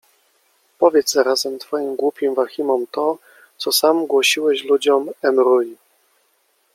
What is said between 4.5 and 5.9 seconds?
ludziom M’Ruy.